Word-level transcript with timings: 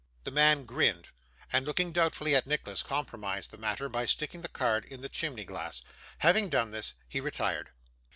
The 0.23 0.31
man 0.31 0.65
grinned, 0.65 1.09
and, 1.53 1.63
looking 1.63 1.91
doubtfully 1.91 2.33
at 2.35 2.47
Nicholas, 2.47 2.81
compromised 2.81 3.51
the 3.51 3.59
matter 3.59 3.87
by 3.87 4.05
sticking 4.05 4.41
the 4.41 4.47
card 4.49 4.83
in 4.85 5.01
the 5.01 5.09
chimney 5.09 5.45
glass. 5.45 5.83
Having 6.17 6.49
done 6.49 6.71
this, 6.71 6.95
he 7.07 7.19
retired. 7.21 7.69